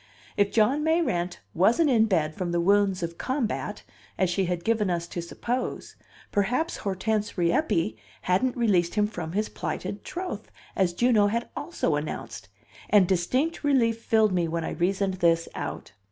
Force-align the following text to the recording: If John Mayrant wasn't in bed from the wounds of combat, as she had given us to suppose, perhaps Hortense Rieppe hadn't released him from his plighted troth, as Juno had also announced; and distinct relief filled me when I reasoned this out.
If 0.35 0.51
John 0.51 0.83
Mayrant 0.83 1.41
wasn't 1.53 1.91
in 1.91 2.05
bed 2.05 2.33
from 2.33 2.51
the 2.51 2.59
wounds 2.59 3.03
of 3.03 3.19
combat, 3.19 3.83
as 4.17 4.31
she 4.31 4.45
had 4.45 4.63
given 4.63 4.89
us 4.89 5.05
to 5.05 5.21
suppose, 5.21 5.95
perhaps 6.31 6.77
Hortense 6.77 7.37
Rieppe 7.37 7.95
hadn't 8.23 8.57
released 8.57 8.95
him 8.95 9.05
from 9.05 9.33
his 9.33 9.47
plighted 9.47 10.03
troth, 10.03 10.49
as 10.75 10.93
Juno 10.93 11.27
had 11.27 11.49
also 11.55 11.93
announced; 11.93 12.49
and 12.89 13.07
distinct 13.07 13.63
relief 13.63 14.01
filled 14.01 14.31
me 14.33 14.47
when 14.47 14.65
I 14.65 14.71
reasoned 14.71 15.19
this 15.19 15.47
out. 15.53 15.91